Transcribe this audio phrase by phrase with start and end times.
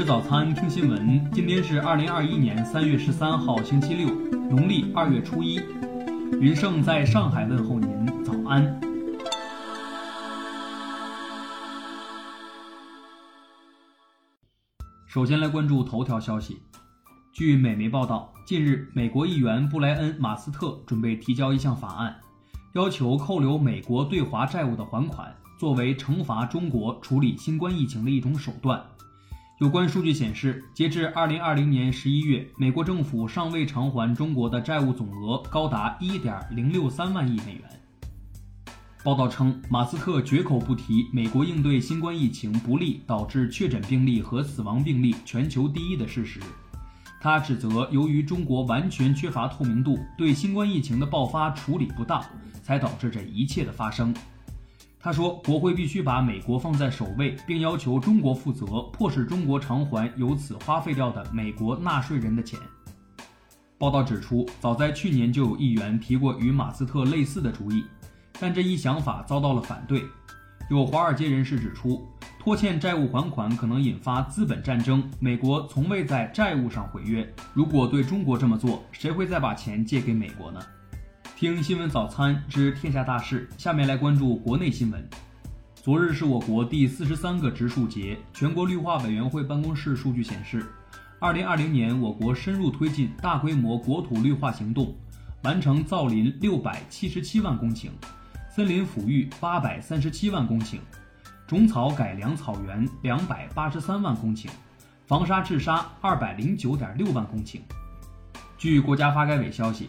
[0.00, 1.30] 吃早餐，听新闻。
[1.30, 4.08] 今天是二零二一年三月十三号，星期六，
[4.48, 5.60] 农历二月初一。
[6.40, 8.80] 云盛在上海问候您，早安。
[15.06, 16.62] 首先来关注头条消息。
[17.34, 22.16] 据美媒报道，近日，美国议员布莱恩·马斯特准备提交一项法案，
[22.72, 28.82] 要求扣留美国对华债务的还款，作为惩罚中国处理新冠疫情的一种手段。
[29.60, 37.64] 有关数据显示，截至二零二零年十一月，美国政府尚未偿还中国的债务总额高达一点零六三万亿美元。
[39.04, 46.40] 报道称，马斯克绝口不提美国应对新冠疫情不利，导致确诊病例和死亡病例全球第一的事实。
[47.20, 52.24] 他指责，由于中国完全缺乏透明度，对新冠疫情的爆发处理不当，
[52.62, 54.14] 才导致这一切的发生。
[55.02, 62.58] 他说，国会必须把美国放在首位，并要求中国负责，迫使中国偿还由此花费掉的美国纳税人的钱。
[63.78, 67.82] 报道指出，早在去年就有议员提过与马斯特类似的主意，
[68.38, 70.04] 但这一想法遭到了反对。
[70.68, 72.06] 有华尔街人士指出。
[72.42, 75.06] 拖欠债务还款可能引发资本战争。
[75.18, 77.30] 美国从未在债务上毁约。
[77.52, 80.58] 如果对中国这么做，谁会再把钱借给美国呢？
[81.40, 85.08] 听新闻早餐知天下大事，下面来关注国内新闻。
[85.74, 88.18] 昨日是我国第四十三个植树节。
[88.34, 90.66] 全国绿化委员会办公室数据显示，
[91.18, 94.94] 二零二零年我国深入推进大规模国土绿化行动，
[95.42, 97.88] 完成造林六百七十七万公顷，
[98.54, 100.76] 森林抚育八百三十七万公顷。
[101.46, 104.48] 种草改良草原两百八十三万公顷，
[105.06, 107.60] 防沙治沙二百零九点六万公顷。
[108.58, 109.88] 据国家发改委消息，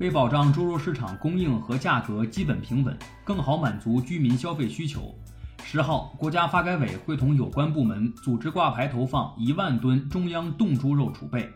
[0.00, 5.14] 为保障猪肉市场供应和价格基本平稳，更好满足居民消费需求，
[5.62, 11.46] 十号，国家发改委会同有关部门组织挂牌投放一万吨中央冻猪肉储备，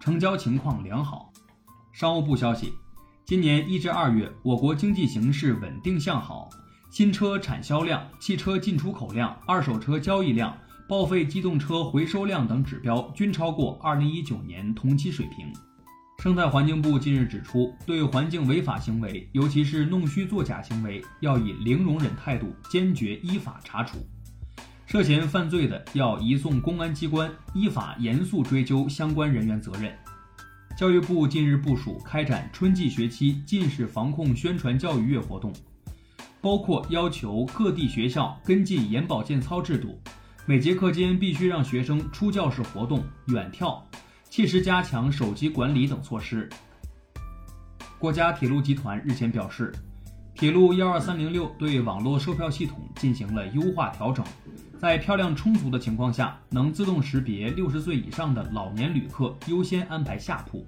[0.00, 1.32] 成交情况良好。
[1.92, 2.72] 商务部消息，
[3.24, 6.50] 今年一至二月，我国经济形势稳定向好。
[6.90, 10.52] 新车产销量、汽车进出口量、二手车交易量、
[10.88, 15.52] 报废机动车回收量等指标均超过2019年同期水平。
[16.22, 23.98] 生态环境部近日指出，对环境违法行为，尤其是弄虚作假行为，要以零容忍态度，坚决依法查处。
[24.86, 29.92] 涉嫌犯罪的，要移送公安机关，依法严肃追究相关人员责任。
[30.78, 35.52] 教育部近日部署开展春季学期近视防控宣传教育月活动。
[36.40, 40.00] 包括要求各地学校跟进眼保健操制度，
[40.46, 43.80] 每节课间必须让学生出教室活动、远眺，
[44.32, 46.48] 切实加强手机管理等措施。
[47.98, 49.70] 国家铁路集团日前表示，
[50.32, 54.24] 铁路幺二三零六对网络售票系统进行了优化调整，
[54.78, 60.66] 在票量充足的情况下，能自动识别六十岁以上的老年旅客优先安排下铺。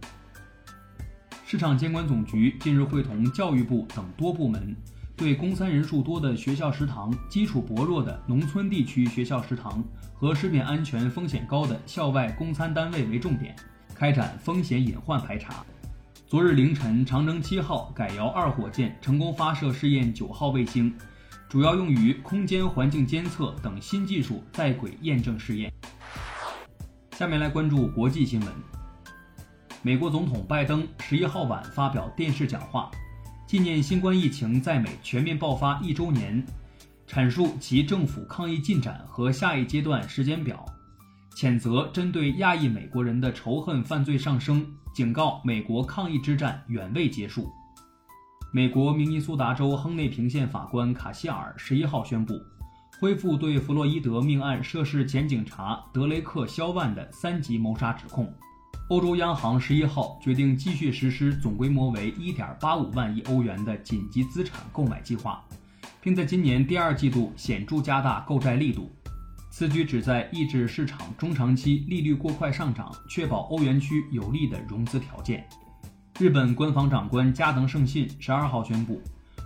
[1.47, 4.77] 市场监管总局近日会同教育部等多部门。
[5.17, 9.83] 对供餐人数多的学校食堂、基础薄弱的农村地区学校食堂
[10.13, 13.55] 和食品安全风险高的校外供餐单位为重点，
[13.95, 15.65] 开展风险隐患排查。
[16.27, 20.93] 昨日凌晨，长征七号改遥二火箭成功发射试验九号卫星，
[21.49, 25.73] 主要用于空间环境监测等新技术在轨验证试验。
[27.13, 28.49] 下面来关注国际新闻。
[29.81, 32.91] 美国总统拜登十一号晚发表电视讲话。
[33.55, 36.45] 纪念新冠疫情在美全面爆发一周年，
[37.07, 40.67] 阐述其政府抗疫进展和下一阶段时间表，
[41.37, 47.49] 谴责针对亚裔美国人的仇恨犯罪上升，警告美国抗疫之战远未结束。
[48.53, 52.35] 美国明尼苏达州亨内平县法官卡希尔十一号宣布，
[53.01, 58.35] 恢复对弗洛伊德命案涉事前警察德雷克·肖万的三级谋杀指控。
[58.89, 65.43] 欧洲央行十一号决定继续实施总规模为一点八五万亿欧元的紧急资产购买计划，
[66.03, 68.91] 并在今年第二季度显著加大购债力度。
[69.51, 75.49] 此举旨在抑制市场中长期利率过快上涨，确保欧元区有利的融资条件。
[76.19, 79.01] 日本官房长官加藤胜信十二号宣布，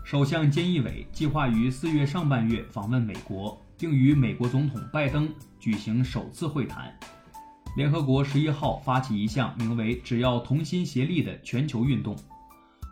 [0.04, 6.92] 首相菅义伟计划于四月上半月访问美国，并与美国总统拜登举行首次会谈。
[7.76, 12.16] 联合国十一号发起一项名为“只要同心协力”的全球运动，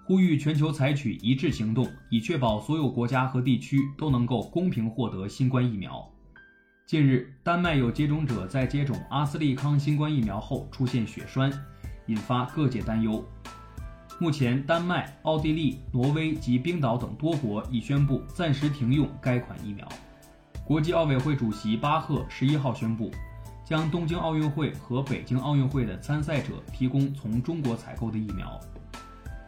[0.06, 6.08] 呼吁全球采取一致行动，以确保所有国家和地区都能够公平获得新冠疫苗。
[6.86, 11.50] 近日，丹麦有接种者在接种阿斯利康新冠疫苗后出现血栓，
[12.06, 13.24] 引发各界担忧。
[14.20, 19.88] 目前，丹麦、奥地利、挪威及冰岛等多国已宣布暂时停用该款疫苗。
[20.64, 23.10] 国际奥委会主席巴赫十一号宣布。
[23.66, 28.60] 将东京奥运会和北京奥运会的参赛者提供从中国采购的疫苗。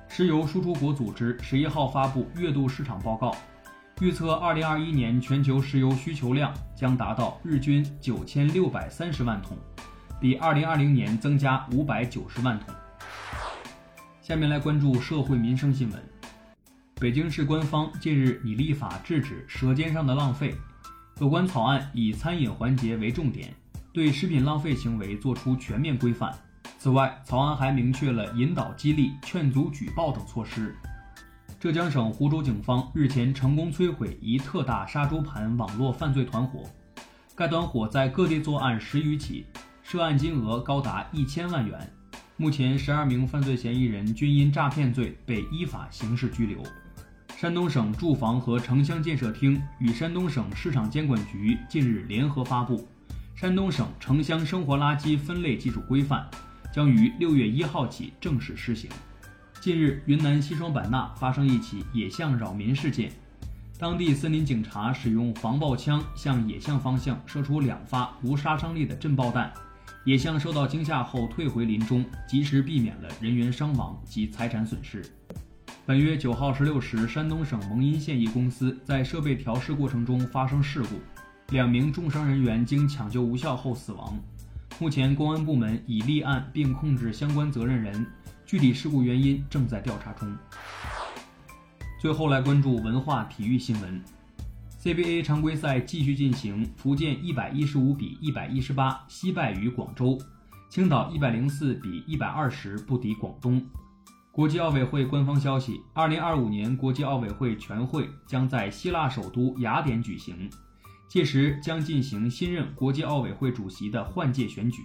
[0.08, 3.32] 石油输出国组织十一号发布月度市场报告，
[4.00, 9.56] 预测二零二一年全球石油需求量将达到日均九千六百三十万桶，
[10.20, 12.74] 比二零二零年增加五百九十万桶。
[14.20, 16.02] 下面来关注社会民生新闻。
[16.96, 20.56] 北京市官方近日拟立法制止舌尖上的浪费，
[21.20, 23.54] 有关草案以餐饮环节为重点，
[23.98, 26.32] 对食品浪费行为作出全面规范。
[26.78, 30.72] 此外，草案还明确了引导、激励、劝阻举报等措施。
[31.58, 36.62] 浙江省湖州警方日前成功摧毁一特大杀猪盘网络犯罪团伙，
[37.34, 39.44] 该团伙在各地作案十余起，
[39.82, 41.92] 涉案金额高达一千万元。
[42.36, 46.62] 目前，十二名犯罪嫌疑人均因诈骗罪被依法刑事拘留。
[47.36, 52.76] 山东省住房和城乡建设厅与山东省市场监管局近日联合发布
[53.40, 56.28] 《山东省城乡生活垃圾分类技术规范》。
[56.74, 58.90] 将于六月一号起正式施行。
[59.60, 63.12] 近日，云南西双版纳发生一起野象扰民事件，
[63.78, 69.52] 当地森林警察使用防爆枪向野象方向射出两发无杀伤力的震爆弹，
[70.04, 75.00] 野象受到惊吓后退回林中，及时避免了人员伤亡及财产损失。
[75.86, 80.96] 本月九号十六时，山东省蒙阴县一公司在设备调试过程中发生事故，
[81.50, 84.18] 两名重伤人员经抢救无效后死亡。
[84.78, 88.06] 目前，公安部门已立案并控制相关责任人，
[88.44, 90.30] 具体事故原因正在调查中。
[91.98, 93.98] 最后来关注文化体育新闻
[94.82, 100.18] ：CBA 常规赛继续进行，福建一百一十五比一百一十八惜败于广州，
[100.68, 103.64] 青岛一百零四比一百二十不敌广东。
[104.30, 110.48] 国际奥委会官方消息：二零二五年国际奥委会全会将在希腊首都雅典举行。
[111.08, 114.82] 届时将进行新任国际奥委会主席的换届选举。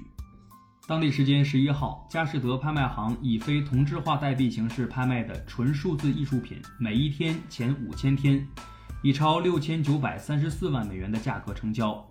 [0.88, 8.46] 当地时间十一号，佳士得拍卖行以非同质化代币形式拍卖的纯数字艺术品，每一天前五千天，
[9.02, 12.06] 以超六千九百三十四万美元的价格成交，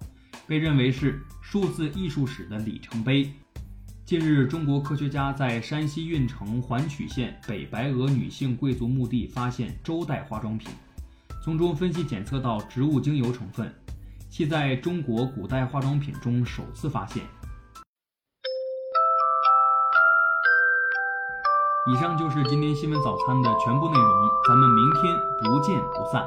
[0.46, 3.32] 被认为是数字艺术史的里程碑。
[4.04, 10.70] 近日，中国科学家在山西运城环曲县北白鹅女性贵族墓地发现周代化妆品，
[11.42, 13.72] 从中分析检测到植物精油成分。
[14.32, 17.22] 系在中国古代化妆品中首次发现。
[21.92, 26.26] 以上就是今天新闻早餐的全部内容，咱们明天不见不散。